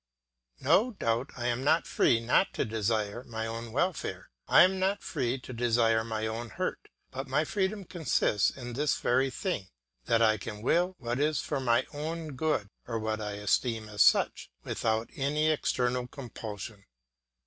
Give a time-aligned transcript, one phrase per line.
[0.61, 5.03] No doubt I am not free not to desire my own welfare, I am not
[5.03, 9.67] free to desire my own hurt; but my freedom consists in this very thing,
[10.05, 14.01] that I can will what is for my own good, or what I esteem as
[14.01, 16.83] such, without any external compulsion.